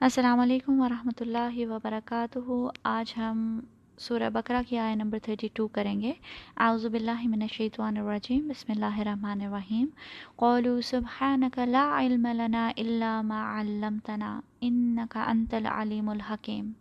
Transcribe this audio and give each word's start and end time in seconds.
السلام 0.00 0.40
علیکم 0.40 0.80
ورحمۃ 0.80 1.20
اللہ 1.20 1.66
وبرکاتہ۔ 1.70 2.68
آج 2.82 3.14
ہم 3.16 3.60
سورہ 3.98 4.30
بقرہ 4.30 4.62
کی 4.68 4.78
آئے 4.78 4.94
نمبر 4.94 5.18
32 5.18 5.68
کریں 5.72 6.00
گے۔ 6.00 6.12
اعوذ 6.56 6.86
باللہ 6.86 7.28
من 7.28 7.42
الشیطان 7.42 7.96
الرجیم۔ 7.96 8.48
بسم 8.48 8.72
اللہ 8.72 9.00
الرحمن 9.00 9.40
الرحیم۔ 9.40 9.86
قولوا 10.36 10.80
سبحانک 10.80 11.58
لا 11.58 12.00
علم 12.00 12.26
لنا 12.26 12.72
الا 12.76 13.22
ما 13.22 13.60
علمتنا 13.60 14.40
انکا 14.60 15.24
انت 15.24 15.54
العلیم 15.54 16.08
الحکیم۔ 16.08 16.72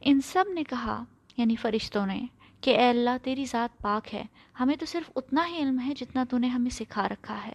ان 0.00 0.20
سب 0.20 0.44
نے 0.54 0.64
کہا 0.64 1.04
یعنی 1.36 1.56
فرشتوں 1.56 2.06
نے، 2.06 2.26
کہ 2.60 2.78
اے 2.78 2.88
اللہ 2.88 3.16
تیری 3.22 3.44
ذات 3.44 3.78
پاک 3.78 4.14
ہے۔ 4.14 4.24
ہمیں 4.60 4.76
تو 4.76 4.86
صرف 4.86 5.10
اتنا 5.16 5.46
ہی 5.48 5.62
علم 5.62 5.80
ہے 5.80 5.94
جتنا 5.96 6.24
تو 6.24 6.38
نے 6.38 6.48
ہمیں 6.48 6.70
سکھا 6.70 7.08
رکھا 7.08 7.46
ہے۔ 7.46 7.52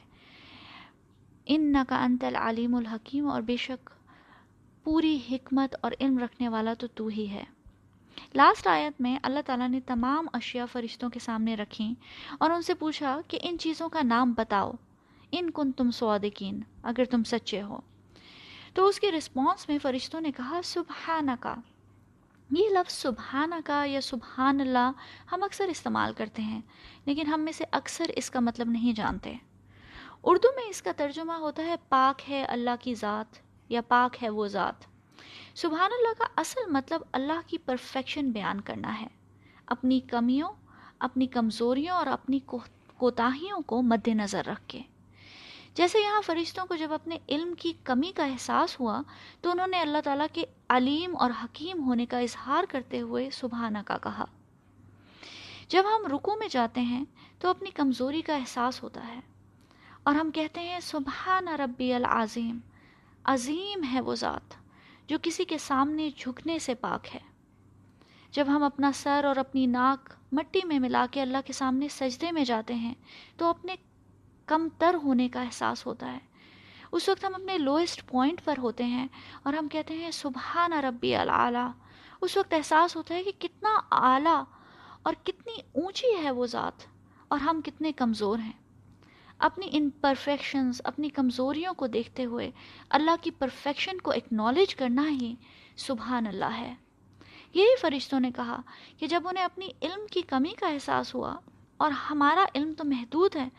انکا 1.46 2.04
انت 2.04 2.24
العلیم 2.24 2.76
الحکیم۔ 2.76 3.28
اور 3.28 3.42
بے 3.42 3.58
شک 3.58 3.90
پوری 4.86 5.20
حکمت 5.32 5.76
اور 5.82 5.92
علم 6.00 6.18
رکھنے 6.18 6.50
والا 6.50 6.74
تو 6.74 6.88
تو 6.88 7.08
ہی 7.08 7.30
ہے۔ 7.30 7.44
لاسٹ 8.36 8.68
آیت 8.68 9.02
میں 9.02 9.20
اللہ 9.24 9.40
تعالیٰ 9.46 9.70
نے 9.70 9.80
تمام 9.80 10.28
اشیاء 10.34 10.66
فرشتوں 10.72 11.10
کے 11.10 11.20
سامنے 11.20 11.56
رکھیں 11.56 11.94
اور 12.40 12.50
ان 12.50 12.62
سے 12.62 12.74
پوچھا 12.74 13.20
کہ 13.28 13.40
ان 13.42 13.58
چیزوں 13.58 13.90
کا 13.90 14.00
نام 14.04 14.34
بتاؤ۔ 14.34 14.72
ان 15.32 15.50
کن 15.50 15.72
تم 15.72 15.92
سوادقین 15.92 16.62
اگر 16.84 17.04
تم 17.06 17.24
سچے 17.24 17.62
ہو۔ 17.62 17.80
تو 18.74 18.88
اس 18.88 19.00
کے 19.00 19.12
رسپانس 19.12 19.70
میں 19.70 19.78
فرشتوں 19.82 20.22
نے 20.22 20.32
کہا 20.32 20.62
سبحانہ 20.64 21.32
کا 21.40 21.56
یہ 22.52 22.70
لفظ 22.70 22.94
سبحانہ 22.94 23.56
کا 23.66 23.86
یا 23.86 24.02
سبحان 24.02 24.62
اللہ 24.62 24.92
ہم 25.32 25.44
اکثر 25.44 25.68
استعمال 25.68 26.14
کرتے 26.14 26.42
ہیں، 26.42 26.62
لیکن 27.06 27.28
ہم 27.28 27.42
میں 27.42 27.52
سے 27.52 27.64
اکثر 27.72 28.06
اس 28.16 28.30
کا 28.30 28.40
مطلب 28.40 28.70
نہیں 28.70 28.94
جانتے۔ 28.94 29.34
اردو 30.24 30.48
میں 30.56 30.70
اس 30.70 30.82
کا 30.82 30.92
ترجمہ 30.98 31.34
ہوتا 31.34 31.64
ہے، 31.64 31.76
پاک 31.90 32.30
ہے 32.30 32.44
اللہ 32.44 32.70
کی 32.80 32.96
ذات۔ 32.96 33.45
یا 33.70 33.82
پاک 33.82 34.24
ہے 34.24 34.30
وہ 34.30 34.48
ذات۔ 34.48 34.86
سبحان 35.58 35.92
اللہ 35.92 36.14
کا 36.18 36.26
اصل 36.36 36.72
مطلب 36.72 37.02
اللہ 37.12 37.48
کی 37.48 37.58
پرفیکشن 37.58 38.32
بیان 38.32 38.62
کرنا 38.62 39.02
ہے۔ 39.02 39.08
اپنی 39.66 40.00
کمیوں، 40.00 40.50
اپنی 41.00 41.28
کمزوریوں 41.28 41.96
اور 41.96 42.08
اپنی 42.08 42.40
کوتاہیوں 42.98 43.60
کو 43.62 43.82
مد 43.82 44.08
نظر 44.08 44.46
رکھ 44.46 44.62
کے 44.68 44.82
جیسے 45.74 46.00
یہاں 46.00 46.22
فرشتوں 46.22 46.66
کو 46.66 46.76
جب 46.76 46.94
اپنے 46.94 47.18
علم 47.30 47.54
کی 47.60 47.74
کمی 47.84 48.12
کا 48.12 48.26
احساس 48.26 48.80
ہوا، 48.80 49.02
تو 49.42 49.52
انہوں 49.52 49.68
نے 49.68 49.80
اللہ 49.80 49.98
تعالیٰ 50.04 50.26
کے 50.34 50.44
علیم 50.70 51.18
اور 51.18 51.32
حکیم 51.44 51.84
ہونے 51.84 52.06
کا 52.06 52.20
اظہار 52.20 52.64
کرتے 52.70 53.02
ہوئے 53.02 53.30
سبحانہ 53.30 53.78
کا 53.86 53.98
کہا۔ 53.98 54.26
جب 55.68 55.84
ہم 55.96 56.12
رکو 56.12 56.36
میں 56.36 56.48
جاتے 56.48 56.82
ہیں، 56.82 57.06
تو 57.40 57.50
اپنی 57.50 57.70
کمزوری 57.70 58.22
کا 58.22 58.36
احساس 58.36 58.84
ہوتا 58.84 59.08
ہے۔ 59.08 59.20
اور 60.04 60.16
ہم 60.16 60.32
کہتے 60.32 60.60
ہیں 60.60 60.80
سبحان 60.80 61.48
ربی 61.48 61.94
العظیم۔ 61.94 62.60
عظیم 63.26 63.84
ہے 63.94 64.02
وہ 64.02 64.16
ذات 64.16 64.54
جو 65.08 65.18
کسی 65.22 65.46
کے 65.46 65.58
سامنے 65.58 66.10
جھکنے 66.18 66.60
سے 66.60 66.76
پاک 66.76 67.16
ہے۔ 67.16 67.20
جب 68.32 68.46
ہم 68.48 68.64
اپنا 68.64 68.92
سر 68.92 69.26
اور 69.28 69.36
اپنی 69.36 69.66
ناک 69.66 70.14
مٹی 70.32 70.60
میں 70.64 70.80
ملا 70.80 71.06
کے 71.12 71.22
اللہ 71.22 71.38
کے 71.46 71.54
سامنے 71.54 71.88
سجدے 71.88 72.32
میں 72.32 72.46
جاتے 72.46 72.74
ہیں، 72.74 72.94
تو 73.38 73.46
اپنے 73.46 73.76
کم 74.46 74.68
تر 74.78 74.96
ہونے 75.04 75.30
کا 75.30 75.42
احساس 75.42 75.86
ہوتا 75.86 76.14
ہے۔ 76.14 76.20
اس 76.92 77.10
وقت 77.10 77.26
ہم 77.26 77.36
اپنے 77.36 77.58
لوئسٹ 77.58 78.08
پوائنٹ 78.08 78.42
پر 78.44 78.56
ہوتے 78.58 78.84
ہیں 78.84 79.08
اور 79.44 79.54
ہم 79.54 79.68
کہتے 79.68 79.94
ہیں، 79.94 80.12
سبحان 80.12 80.74
ربی 80.74 81.16
العلیٰ 81.16 81.72
اس 82.22 82.38
وقت 82.38 82.54
احساس 82.54 82.96
ہوتا 82.96 83.16
ہے 83.16 83.24
کہ 83.24 83.32
کتنا 83.40 83.80
اعلیٰ 83.92 84.44
اور 85.04 85.14
کتنی 85.24 85.62
اونچی 85.72 86.24
ہے 86.24 86.32
وہ 86.32 86.46
ذات 86.46 86.86
اور 87.28 87.40
ہم 87.40 87.62
کتنے 87.62 87.92
کمزور 87.92 88.40
ہیں۔ 88.40 88.65
اپنی 89.46 89.68
ان 89.72 89.90
پرفیکشنز 89.90 90.82
اپنی 90.84 91.10
کمزوریوں 91.10 91.74
کو 91.74 91.88
دیکھتے 91.88 92.26
ہوئے 92.26 92.52
اللہ 92.90 93.12
کی 93.22 93.32
پرفیکشن 93.32 93.98
کو 94.02 94.12
اکنالج 94.12 94.76
کرنا 94.76 95.10
ہی 95.10 95.36
سبحان 95.76 96.28
اللہ 96.28 96.58
ہے۔ 96.58 96.76
یہی 97.54 97.76
فرشتوں 97.82 98.20
نے 98.20 98.32
کہا 98.36 98.62
کہ 99.00 99.08
جب 99.08 99.28
انہیں 99.28 99.44
اپنی 99.44 99.68
علم 99.82 100.08
کی 100.12 100.22
کمی 100.22 100.50
کا 100.50 100.68
احساس 100.68 101.16
ہوا 101.16 101.36
اور 101.78 101.92
ہمارا 101.92 102.46
علم 102.56 102.74
تو 102.78 102.84
محدود 102.86 103.36
ہے، 103.36 103.50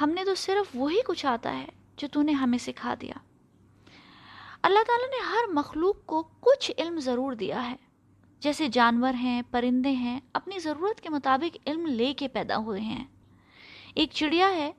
ہم 0.00 0.10
نے 0.10 0.24
تو 0.24 0.34
صرف 0.34 0.66
وہی 0.74 1.00
کچھ 1.06 1.26
آتا 1.26 1.58
ہے 1.58 1.66
جو 1.96 2.08
تو 2.08 2.22
نے 2.22 2.32
ہمیں 2.32 2.58
سکھا 2.58 2.94
دیا۔ 3.00 3.14
اللہ 4.62 4.82
تعالیٰ 4.86 5.08
نے 5.08 5.30
ہر 5.30 5.52
مخلوق 5.52 5.96
کو 6.06 6.22
کچھ 6.22 6.70
علم 6.78 7.00
ضرور 7.00 7.32
دیا 7.32 7.70
ہے۔ 7.70 7.76
جیسے 8.40 8.68
جانور 8.68 9.14
ہیں، 9.14 9.42
پرندے 9.50 9.90
ہیں، 9.90 10.20
اپنی 10.32 10.58
ضرورت 10.58 11.00
کے 11.00 11.08
مطابق 11.08 11.56
علم 11.66 11.86
لے 11.86 12.14
کے 12.14 12.28
پیدا 12.28 12.56
ہوئے 12.56 12.80
ہیں۔ 12.80 13.04
ایک 13.94 14.10
چڑیا 14.12 14.50
ہے 14.50 14.72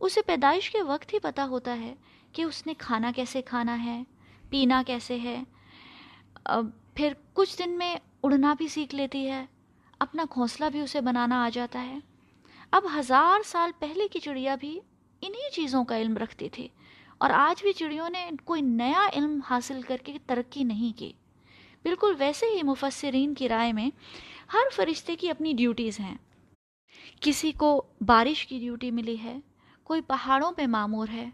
اسے 0.00 0.22
پیدائش 0.22 0.70
کے 0.70 0.82
وقت 0.82 1.14
ہی 1.14 1.18
پتہ 1.18 1.40
ہوتا 1.40 1.78
ہے 1.78 1.94
کہ 2.32 2.42
اس 2.42 2.66
نے 2.66 2.74
کھانا 2.78 3.10
کیسے 3.16 3.42
کھانا 3.42 3.84
ہے، 3.84 4.02
پینا 4.50 4.82
کیسے 4.86 5.18
ہے۔ 5.18 5.42
پھر 6.94 7.12
کچھ 7.32 7.58
دن 7.58 7.70
میں 7.70 7.96
اڑنا 8.22 8.54
بھی 8.58 8.68
سیکھ 8.68 8.94
لیتی 8.94 9.26
ہے، 9.30 9.44
اپنا 9.98 10.24
گھونسلہ 10.34 10.64
بھی 10.72 10.80
اسے 10.80 11.00
بنانا 11.00 11.44
آ 11.44 11.48
جاتا 11.48 11.84
ہے۔ 11.84 11.98
اب 12.70 12.82
ہزار 12.96 13.42
سال 13.44 13.70
پہلے 13.78 14.08
کی 14.08 14.20
چڑیا 14.20 14.54
بھی 14.54 14.78
انہی 15.22 15.50
چیزوں 15.50 15.84
کا 15.84 15.98
علم 15.98 16.16
رکھتی 16.16 16.48
تھی 16.48 16.68
اور 17.18 17.30
آج 17.30 17.62
بھی 17.62 17.72
چڑیوں 17.72 18.08
نے 18.10 18.30
کوئی 18.44 18.60
نیا 18.60 19.08
علم 19.16 19.38
حاصل 19.50 19.80
کر 19.82 19.96
کے 20.04 20.12
ترقی 20.26 20.64
نہیں 20.64 20.98
کی۔ 20.98 21.12
بالکل 21.82 22.14
ویسے 22.18 22.46
ہی 22.46 22.62
مفسرین 22.62 23.34
کی 23.34 23.48
رائے 23.48 23.72
میں 23.72 23.90
ہر 24.54 24.68
فرشتے 24.72 25.16
کی 25.16 25.30
اپنی 25.30 25.52
ڈیوٹیز 25.52 26.00
ہیں۔ 26.00 26.16
کسی 27.20 27.52
کو 27.52 27.82
بارش 28.00 28.46
کی 28.46 28.58
ڈیوٹی 28.58 28.90
ملی 28.90 29.16
ہے 29.22 29.38
کوئی 29.88 30.00
پہاڑوں 30.00 30.52
پہ 30.52 30.66
معمور 30.66 31.08
ہے۔ 31.08 31.30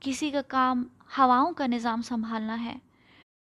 کسی 0.00 0.30
کا 0.30 0.42
کام 0.42 0.84
ہواؤں 1.18 1.52
کا 1.52 1.66
نظام 1.66 2.02
سنبھالنا 2.02 2.64
ہے۔ 2.64 2.78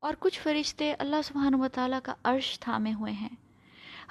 اور 0.00 0.14
کچھ 0.18 0.40
فرشتے 0.40 0.94
اللہ 0.98 1.16
سبحانہ 1.24 1.56
و 1.56 1.68
تعالیٰ 1.68 1.98
کا 2.02 2.14
عرش 2.24 2.60
تھامے 2.60 2.92
ہوئے 2.92 3.12
ہیں۔ 3.12 3.28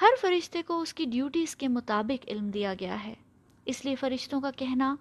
ہر 0.02 0.08
فرشتے 0.22 0.62
کو 0.64 0.82
اس 0.82 0.94
کی 0.94 1.06
ڈیوٹیز 1.06 1.56
کے 1.56 1.68
مطابق 1.68 2.26
علم 2.28 2.50
دیا 2.50 2.74
گیا 2.80 3.04
ہے۔ 3.04 3.14
اس 3.66 3.86
لیے 3.86 3.96
فرشتوں 3.96 4.42
کا 4.42 4.52
کہنا، 4.52 4.96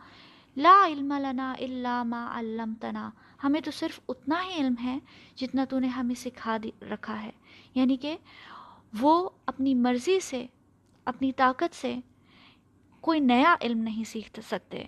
لا 0.57 0.87
علم 0.87 1.13
لنا 1.19 1.53
الا 1.61 2.03
ما 2.03 2.31
علمتنا، 2.35 3.11
ہمیں 3.45 3.61
تو 3.61 3.71
صرف 3.71 4.01
اتنا 4.09 4.45
ہی 4.45 4.61
علم 4.61 4.75
ہے 4.83 4.99
جتنا 5.37 5.65
تو 5.65 5.79
نے 5.79 5.87
ہمیں 5.87 6.15
سکھا 6.15 6.57
رکھا 6.83 7.23
ہے۔ 7.23 7.31
یعنی 7.75 7.97
کہ 7.97 8.17
وہ 9.01 9.31
اپنی 9.47 9.75
مرضی 9.75 10.21
سے، 10.21 10.47
اپنی 11.05 11.33
طاقت 11.33 11.75
سے 11.75 11.97
کوئی 13.01 13.21
نیا 13.21 13.55
علم 13.61 13.79
نہیں 13.79 14.05
سیکھ 14.05 14.41
سکتے۔ 14.49 14.85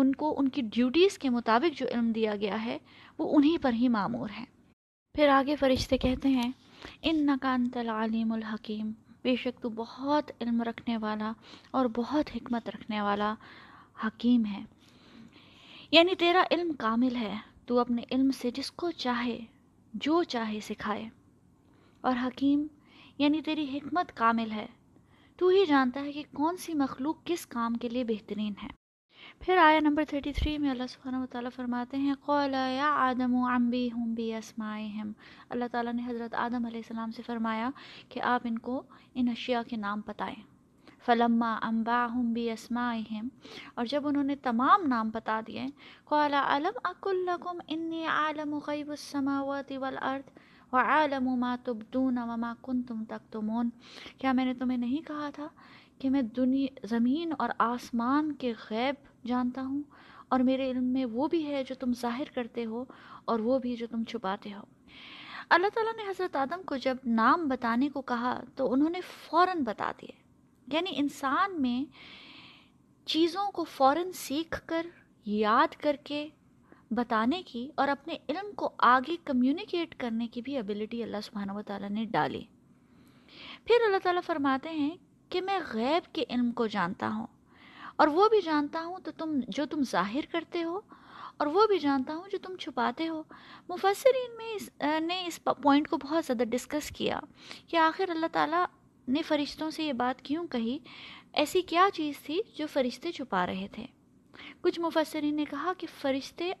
ان 0.00 0.14
کو 0.14 0.34
ان 0.38 0.48
کی 0.48 0.62
ڈیوٹیز 0.62 1.18
کے 1.18 1.30
مطابق 1.30 1.78
جو 1.78 1.86
علم 1.94 2.12
دیا 2.12 2.36
گیا 2.36 2.64
ہے، 2.64 2.78
وہ 3.18 3.36
انہی 3.36 3.58
پر 3.58 3.72
ہی 3.72 3.88
معمور 3.88 4.28
ہیں۔ 4.38 4.46
پھر 5.14 5.28
آگے 5.28 5.56
فرشتے 5.56 5.98
کہتے 5.98 6.28
ہیں 6.28 6.52
ان 7.02 7.26
نقان 7.26 7.68
العلیم 7.74 8.32
الحکیم۔ 8.32 8.92
بے 9.22 9.36
شک 9.36 9.62
تو 9.62 9.68
بہت 9.68 10.30
علم 10.40 10.62
رکھنے 10.62 10.96
والا 10.96 11.32
اور 11.70 11.86
بہت 11.96 12.36
حکمت 12.36 12.68
رکھنے 12.68 13.00
والا 13.00 13.34
حکیم 14.04 14.44
ہے۔ 14.44 14.64
یعنی 15.90 16.14
تیرا 16.14 16.42
علم 16.50 16.72
کامل 16.72 17.16
ہے۔ 17.16 17.36
تو 17.66 17.78
اپنے 17.78 18.02
علم 18.10 18.30
سے 18.30 18.50
جس 18.50 18.70
کو 18.70 18.90
چاہے، 18.90 19.40
جو 19.94 20.22
چاہے 20.22 20.60
سکھائے۔ 20.60 21.08
اور 22.00 22.14
حکیم 22.24 22.66
یعنی 23.18 23.42
تیری 23.42 23.78
حکمت 23.78 24.16
کامل 24.16 24.52
ہے۔ 24.52 24.66
تو 25.36 25.48
ہی 25.48 25.66
جانتا 25.66 26.00
ہے 26.00 26.12
کہ 26.12 26.22
کون 26.34 26.56
سی 26.56 26.74
مخلوق 26.74 27.16
کس 27.24 27.46
کام 27.46 27.74
کے 27.74 27.88
لیے 27.88 28.04
بہترین 28.04 28.52
ہے۔ 28.62 28.87
پھر 29.40 29.56
آیا 29.56 29.80
نمبر 29.80 30.04
33 30.14 30.58
میں 30.58 30.70
اللہ 30.70 30.86
سبحانہ 30.90 31.16
و 31.16 31.26
تعالیٰ 31.26 31.50
فرماتے 31.56 31.96
ہیں 31.96 32.14
قولا 32.20 32.66
یا 32.68 32.90
آدم 32.98 33.34
و 33.34 33.46
امبی 33.46 33.88
ہم 33.94 34.12
بھی 34.14 34.34
اسمائہم 34.34 35.12
اللہ 35.50 35.64
تعالیٰ 35.72 35.92
نے 35.92 36.02
حضرت 36.06 36.34
آدم 36.34 36.66
علیہ 36.66 36.80
السلام 36.84 37.10
سے 37.10 37.22
فرمایا 37.26 37.70
کہ 38.08 38.20
آپ 38.24 38.40
ان 38.44 38.58
کو 38.58 38.82
ان 39.14 39.28
اشیاء 39.28 39.62
کے 39.68 39.76
نام 39.76 40.00
بتائیں۔ 40.06 40.58
فلما 41.06 41.54
امبا 41.62 42.06
ہم 42.14 42.32
بھی 42.32 42.50
اسمائہم 42.50 43.28
اور 43.74 43.86
جب 43.86 44.06
انہوں 44.06 44.24
نے 44.24 44.36
تمام 44.42 44.86
نام 44.86 45.10
بتا 45.10 45.40
دیے 45.46 45.66
قولا 46.04 46.42
علم 46.46 46.78
اکل 46.84 47.24
لکم 47.26 47.58
انی 47.66 48.04
عالم 48.06 48.54
غیب 48.66 48.90
السماوات 48.90 49.72
والارض 49.72 50.30
وعالم 50.72 51.28
ما 51.40 51.54
تبدون 51.64 52.18
وما 52.20 52.52
کنتم 52.62 53.04
تکتمون 53.04 53.70
کیا 54.18 54.32
میں 54.32 54.44
نے 54.44 54.54
تمہیں 54.54 54.78
نہیں 54.78 55.06
کہا 55.06 55.30
تھا 55.34 55.48
کہ 55.98 56.10
میں 56.10 56.22
دنیا 56.22 56.66
زمین 56.84 57.32
اور 57.38 57.50
آسمان 57.58 58.32
کے 58.32 58.52
غیب 58.70 59.26
جانتا 59.26 59.62
ہوں 59.62 59.82
اور 60.28 60.40
میرے 60.40 60.70
علم 60.70 60.84
میں 60.84 61.04
وہ 61.04 61.28
بھی 61.28 61.46
ہے 61.46 61.64
جو 61.64 61.74
تم 61.74 61.92
ظاہر 62.00 62.24
کرتے 62.34 62.64
ہو 62.64 62.84
اور 63.24 63.38
وہ 63.38 63.58
بھی 63.58 63.76
جو 63.76 63.86
تم 63.90 64.04
چھپاتے 64.04 64.52
ہو۔ 64.52 64.60
اللہ 65.50 65.66
تعالیٰ 65.74 65.92
نے 65.96 66.10
حضرت 66.10 66.36
آدم 66.36 66.62
کو 66.62 66.76
جب 66.76 66.96
نام 67.06 67.48
بتانے 67.48 67.88
کو 67.88 68.00
کہا 68.00 68.40
تو 68.54 68.72
انہوں 68.72 68.90
نے 68.90 69.00
فوراً 69.00 69.62
بتا 69.64 69.92
دیے۔ 70.02 70.22
یعنی 70.72 70.90
انسان 70.96 71.62
میں 71.62 71.92
چیزوں 73.06 73.50
کو 73.50 73.64
فوراً 73.64 74.10
سیکھ 74.14 74.62
کر، 74.66 74.86
یاد 75.24 75.74
کر 75.76 75.96
کے 76.04 76.28
بتانے 76.90 77.42
کی 77.42 77.70
اور 77.74 77.88
اپنے 77.88 78.14
علم 78.28 78.52
کو 78.52 78.70
آگے 78.78 79.16
کمیونیکیٹ 79.24 79.94
کرنے 79.94 80.26
کی 80.26 80.42
بھی 80.42 80.56
ابیلٹی 80.56 81.02
اللہ 81.02 81.16
سبحانہ 81.22 81.52
و 81.52 81.62
تعالیٰ 81.62 81.90
نے 81.90 82.04
ڈالی۔ 82.04 82.42
پھر 83.64 83.76
اللہ 83.86 83.96
تعالیٰ 84.02 84.22
فرماتے 84.26 84.70
ہیں 84.70 84.96
کہ 85.28 85.40
میں 85.40 85.58
غیب 85.72 86.14
کے 86.14 86.24
علم 86.30 86.50
کو 86.50 86.66
جانتا 86.66 87.08
ہوں۔ 87.08 87.26
اور 87.96 88.08
وہ 88.08 88.28
بھی 88.28 88.40
جانتا 88.40 88.84
ہوں 88.84 88.98
تو 89.04 89.10
تم، 89.10 89.40
جو 89.48 89.66
تم 89.66 89.82
ظاہر 89.90 90.20
کرتے 90.32 90.62
ہو، 90.62 90.80
اور 91.36 91.46
وہ 91.46 91.66
بھی 91.66 91.78
جانتا 91.78 92.14
ہوں 92.14 92.22
جو 92.32 92.38
تم 92.42 92.56
چھپاتے 92.56 93.08
ہو۔ 93.08 93.22
مفسرین 93.68 94.36
میں 94.36 94.54
اس 94.54 94.70
نے 95.00 95.26
اس 95.26 95.44
پوائنٹ 95.44 95.88
کو 95.88 95.96
بہت 95.96 96.24
زیادہ 96.24 96.48
ڈسکس 96.48 96.90
کیا 96.90 97.20
کہ 97.66 97.76
آخر 97.76 98.10
اللہ 98.10 98.26
تعالیٰ 98.32 98.64
نے 99.08 99.22
فرشتوں 99.22 99.70
سے 99.70 99.84
یہ 99.84 99.92
بات 99.92 100.22
کیوں 100.22 100.46
کہی؟ 100.46 100.78
ایسی 101.32 101.62
کیا 101.62 101.88
چیز 101.94 102.18
تھی 102.18 102.40
جو 102.54 102.66
فرشتے 102.72 103.12
چھپا 103.12 103.46
رہے 103.46 103.66
تھے؟ 103.72 103.86
کچھ 104.60 104.80
مفسرین 104.80 105.36
نے 105.36 105.44
کہا 105.44 105.72
کہ 105.78 105.86
فرشتے 106.00 106.52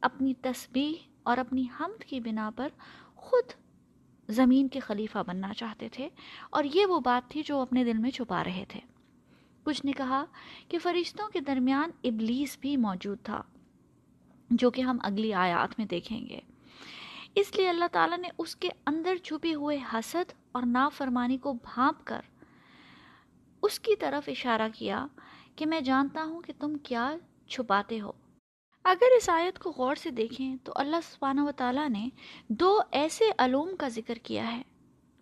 اپنی 0.00 0.34
تسبیح 0.34 1.08
اور 1.22 1.38
اپنی 1.38 1.66
حمد 1.80 2.04
کی 2.04 2.20
بنا 2.20 2.50
پر 2.56 2.68
خود 3.16 3.63
زمین 4.28 4.68
کے 4.68 4.80
خلیفہ 4.80 5.18
بننا 5.26 5.54
چاہتے 5.54 5.88
تھے 5.88 6.08
اور 6.50 6.64
یہ 6.74 6.86
وہ 6.86 7.00
بات 7.00 7.30
تھی 7.30 7.42
جو 7.42 7.60
اپنے 7.60 7.84
دل 7.84 7.98
میں 7.98 8.10
چھپا 8.10 8.44
رہے 8.44 8.64
تھے۔ 8.68 8.80
کچھ 9.64 9.86
نے 9.86 9.92
کہا 9.92 10.24
کہ 10.68 10.78
فرشتوں 10.78 11.28
کے 11.28 11.40
درمیان 11.40 11.90
ابلیس 12.04 12.58
بھی 12.60 12.76
موجود 12.76 13.18
تھا، 13.22 13.42
جو 14.50 14.70
کہ 14.70 14.82
ہم 14.82 14.98
اگلی 15.02 15.34
آیات 15.34 15.78
میں 15.78 15.86
دیکھیں 15.86 16.26
گے۔ 16.28 16.40
اس 17.34 17.56
لیے 17.56 17.68
اللہ 17.68 17.84
تعالیٰ 17.92 18.18
نے 18.18 18.28
اس 18.38 18.56
کے 18.56 18.68
اندر 18.86 19.16
چھپے 19.16 19.54
ہوئے 19.54 19.78
حسد 19.92 20.32
اور 20.52 20.62
نافرمانی 20.66 21.38
کو 21.38 21.52
بھانپ 21.52 22.06
کر 22.06 22.20
اس 23.62 23.80
کی 23.80 23.96
طرف 23.96 24.28
اشارہ 24.28 24.68
کیا 24.74 25.06
کہ 25.56 25.66
میں 25.66 25.80
جانتا 25.80 26.24
ہوں 26.24 26.40
کہ 26.40 26.52
تم 26.58 26.76
کیا 26.82 27.16
چھپاتے 27.48 28.00
ہو۔ 28.00 28.12
اگر 28.84 29.16
اس 29.16 29.28
آیت 29.30 29.58
کو 29.58 29.70
غور 29.70 29.94
سے 29.94 30.10
دیکھیں 30.10 30.56
تو 30.64 30.72
اللہ 30.76 30.96
سبحانہ 31.02 31.40
و 31.40 31.50
تعالیٰ 31.56 31.88
نے 31.88 32.08
دو 32.48 32.78
ایسے 32.92 33.24
علوم 33.38 33.76
کا 33.76 33.88
ذکر 33.88 34.18
کیا 34.22 34.56
ہے 34.56 34.62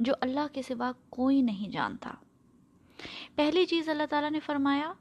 جو 0.01 0.13
اللہ 0.21 0.47
کے 0.53 0.63
سوا 0.63 0.91
کوئی 1.11 1.43
نہیں 1.43 1.71
جانتا۔ 1.71 2.11
پہلی 3.35 3.65
چیز 3.67 3.89
اللہ 3.89 4.07
تعالیٰ 4.11 4.31
نے 4.31 4.41
فرمایا 4.41 4.93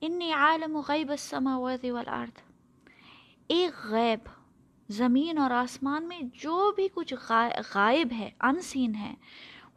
انی 0.00 0.32
عالم 0.32 0.76
غیب 0.88 1.10
السماوات 1.10 1.84
والارض 1.84 2.42
ایک 3.48 3.86
غیب، 3.86 4.28
زمین 4.88 5.38
اور 5.38 5.50
آسمان 5.50 6.08
میں 6.08 6.20
جو 6.34 6.72
بھی 6.72 6.88
کچھ 6.94 7.14
غائب 7.74 8.12
ہے 8.12 8.30
انسین 8.40 8.94
ہے، 8.94 9.14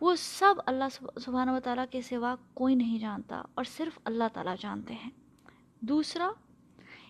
وہ 0.02 0.16
سب 0.16 0.56
اللہ 0.66 1.20
سبحانہ 1.22 1.52
و 1.52 1.60
تعالیٰ 1.60 1.86
کے 1.92 2.02
سوا 2.02 2.36
کوئی 2.54 2.76
نہیں 2.76 3.00
جانتا 3.00 3.42
اور 3.54 3.66
صرف 3.66 4.00
اللہ 4.06 4.24
تعالیٰ 4.34 4.56
جانتے 4.60 4.94
ہیں۔ 4.94 5.10
دوسرا 5.80 6.30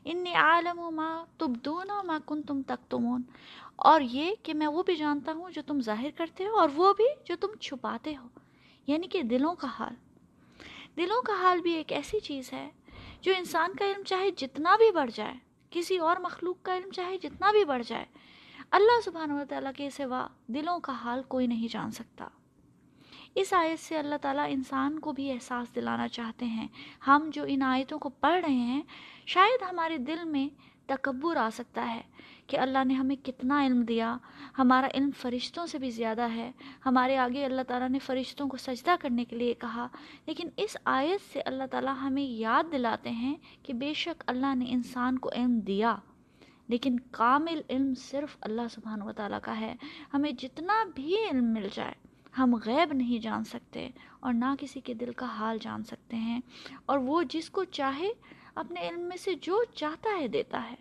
ان 0.05 0.27
عالم 0.27 0.79
و 0.79 0.91
ماں 0.91 1.25
تب 1.37 1.51
دونوں 1.65 2.03
ماں 2.03 2.19
کن 2.25 2.41
تم 2.41 2.61
تک 2.61 2.89
تمون 2.89 3.21
اور 3.75 4.01
یہ 4.01 4.31
کہ 4.43 4.53
میں 4.53 4.67
وہ 4.67 4.83
بھی 4.83 4.95
جانتا 4.95 5.31
ہوں 5.31 5.51
جو 5.51 5.61
تم 5.67 5.81
ظاہر 5.81 6.09
کرتے 6.17 6.45
ہو 6.45 6.59
اور 6.59 6.69
وہ 6.73 6.93
بھی 6.93 7.05
جو 7.25 7.35
تم 7.41 7.47
چھپاتے 7.61 8.15
ہو 8.15 8.27
یعنی 8.87 9.07
کہ 9.07 9.21
دلوں 9.23 9.55
کا 9.55 9.67
حال۔ 9.79 9.93
دلوں 10.97 11.21
کا 11.21 11.33
حال 11.41 11.61
بھی 11.61 11.73
ایک 11.73 11.91
ایسی 11.91 12.19
چیز 12.19 12.53
ہے 12.53 12.69
جو 13.21 13.33
انسان 13.37 13.75
کا 13.75 13.85
علم 13.85 14.03
چاہے 14.03 14.31
جتنا 14.31 14.75
بھی 14.75 14.91
بڑھ 14.91 15.11
جائے، 15.13 15.33
کسی 15.69 15.97
اور 15.97 16.17
مخلوق 16.17 16.55
کا 16.61 16.77
علم 16.77 16.91
چاہے 16.91 17.17
جتنا 17.17 17.51
بھی 17.51 17.65
بڑھ 17.65 17.83
جائے، 17.87 18.05
اللہ 18.71 19.01
سبحانہ 19.05 19.33
و 19.33 19.43
تعالیٰ 19.49 19.71
کے 19.77 19.89
سوا 19.89 20.27
دلوں 20.47 20.79
کا 20.79 20.93
حال 20.93 21.21
کوئی 21.27 21.47
نہیں 21.47 21.67
جان 21.71 21.91
سکتا۔ 21.91 22.27
اس 23.35 23.53
آیت 23.53 23.79
سے 23.79 23.97
اللہ 23.97 24.15
تعالیٰ 24.21 24.45
انسان 24.49 24.99
کو 24.99 25.11
بھی 25.11 25.31
احساس 25.31 25.75
دلانا 25.75 26.07
چاہتے 26.07 26.45
ہیں۔ 26.45 26.67
ہم 27.07 27.29
جو 27.33 27.43
ان 27.47 27.61
آیتوں 27.61 27.99
کو 27.99 28.09
پڑھ 28.09 28.45
رہے 28.45 28.53
ہیں، 28.53 28.81
شاید 29.25 29.63
ہمارے 29.71 29.97
دل 29.97 30.23
میں 30.25 30.47
تکبر 30.85 31.37
آ 31.37 31.49
سکتا 31.53 31.95
ہے 31.95 32.01
کہ 32.47 32.59
اللہ 32.59 32.83
نے 32.85 32.93
ہمیں 32.93 33.15
کتنا 33.25 33.65
علم 33.65 33.81
دیا۔ 33.81 34.17
ہمارا 34.57 34.87
علم 34.93 35.09
فرشتوں 35.17 35.65
سے 35.65 35.79
بھی 35.79 35.89
زیادہ 35.89 36.21
ہے۔ 36.21 36.51
ہمارے 36.85 37.17
آگے 37.17 37.45
اللہ 37.45 37.61
تعالیٰ 37.61 37.89
نے 37.89 37.99
فرشتوں 37.99 38.47
کو 38.47 38.57
سجدہ 38.57 38.95
کرنے 39.01 39.25
کے 39.25 39.35
لیے 39.35 39.53
کہا۔ 39.53 39.87
لیکن 40.25 40.49
اس 40.57 40.77
آیت 40.85 41.33
سے 41.33 41.41
اللہ 41.41 41.63
تعالیٰ 41.71 41.93
ہمیں 42.01 42.23
یاد 42.23 42.63
دلاتے 42.71 43.09
ہیں 43.09 43.35
کہ 43.63 43.73
بے 43.73 43.93
شک 43.93 44.23
اللہ 44.27 44.55
نے 44.55 44.65
انسان 44.67 45.19
کو 45.19 45.29
علم 45.35 45.59
دیا۔ 45.59 45.95
لیکن 46.67 46.99
کامل 47.11 47.61
علم 47.69 47.93
صرف 47.95 48.37
اللہ 48.41 48.67
سبحانہ 48.71 49.03
و 49.03 49.11
تعالیٰ 49.11 49.39
کا 49.41 49.59
ہے۔ 49.59 49.75
ہمیں 50.13 50.31
جتنا 50.31 50.83
بھی 50.95 51.15
علم 51.31 51.53
مل 51.53 51.67
جائے 51.73 52.02
ہم 52.37 52.55
غیب 52.65 52.93
نہیں 52.93 53.19
جان 53.19 53.43
سکتے 53.43 53.89
اور 54.19 54.33
نہ 54.33 54.55
کسی 54.59 54.81
کے 54.81 54.93
دل 54.93 55.11
کا 55.13 55.25
حال 55.25 55.57
جان 55.61 55.83
سکتے 55.83 56.15
ہیں۔ 56.15 56.39
اور 56.85 56.99
وہ 56.99 57.23
جس 57.29 57.49
کو 57.49 57.63
چاہے 57.63 58.09
اپنے 58.55 58.89
علم 58.89 59.01
میں 59.01 59.17
سے 59.17 59.33
جو 59.41 59.63
چاہتا 59.75 60.19
ہے 60.19 60.27
دیتا 60.27 60.71
ہے۔ 60.71 60.75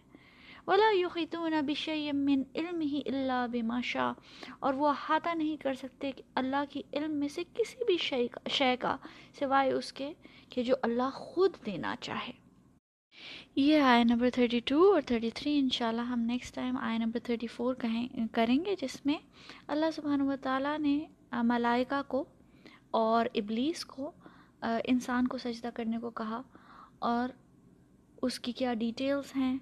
ولا 0.66 0.90
یقیتون 0.92 1.52
بشیء 1.60 2.12
من 2.12 2.42
علم 2.54 2.80
ہی 2.80 3.00
اللہ 3.06 3.46
بماشا 3.52 4.12
اور 4.60 4.74
وہ 4.74 4.88
احاطہ 4.88 5.28
نہیں 5.34 5.56
کر 5.56 5.74
سکتے 5.74 6.12
کہ 6.12 6.22
اللہ 6.34 6.64
کی 6.70 6.82
علم 6.92 7.12
میں 7.12 7.28
سے 7.28 7.44
کسی 7.54 7.84
بھی 7.84 7.96
شے 7.96 8.28
کا 8.28 8.48
شے 8.48 8.76
کا 8.76 8.96
سوائے 9.38 9.72
اس 9.72 9.92
کے 9.92 10.12
کہ 10.48 10.62
جو 10.62 10.74
اللہ 10.82 11.10
خود 11.14 11.56
دینا 11.66 11.94
چاہے۔ 12.00 12.32
یہ 13.56 13.80
آئے 13.80 14.04
نمبر 14.04 14.28
32 14.40 14.92
اور 14.92 15.02
33 15.12 15.58
انشاءاللہ 15.58 16.00
ہم 16.00 16.20
نیکسٹ 16.20 16.54
ٹائم 16.54 16.76
آئے 16.76 16.98
نمبر 16.98 17.18
34 17.30 17.74
کہیں 17.80 18.08
کریں 18.32 18.64
گے 18.64 18.74
جس 18.82 19.06
میں 19.06 19.18
اللہ 19.66 19.86
سبحانہ 19.94 20.22
و 20.22 20.34
تعالیٰ 20.42 20.78
نے 20.78 21.06
ملائکہ 21.32 22.00
کو 22.08 22.24
اور 22.90 23.26
ابلیس 23.34 23.84
کو 23.84 24.10
انسان 24.62 25.28
کو 25.28 25.38
سجدہ 25.38 25.68
کرنے 25.74 25.98
کو 25.98 26.10
کہا 26.10 26.42
اور 26.98 27.28
اس 28.22 28.40
کی 28.40 28.52
کیا 28.52 28.74
ڈیٹیلز 28.74 29.36
ہیں 29.36 29.58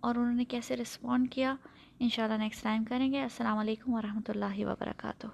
اور 0.00 0.14
انہوں 0.14 0.34
نے 0.34 0.44
کیسے 0.44 0.76
رسپونڈ 0.76 1.30
کیا۔ 1.30 1.54
انشاءاللہ 1.98 2.36
نیکسٹ 2.36 2.62
ٹائم 2.62 2.84
کریں 2.84 3.12
گے۔ 3.12 3.22
السلام 3.22 3.58
علیکم 3.58 3.94
ورحمۃ 3.94 4.28
اللہ 4.28 4.64
وبرکاتہ۔ 4.64 5.26